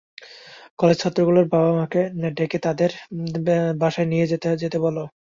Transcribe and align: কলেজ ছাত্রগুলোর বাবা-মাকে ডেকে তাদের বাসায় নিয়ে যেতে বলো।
কলেজ 0.79 0.97
ছাত্রগুলোর 0.99 1.45
বাবা-মাকে 1.47 2.01
ডেকে 2.37 2.57
তাদের 2.59 2.91
বাসায় 3.79 4.07
নিয়ে 4.07 4.25
যেতে 4.61 4.77
বলো। 4.85 5.03